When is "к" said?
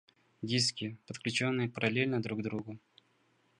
2.39-2.41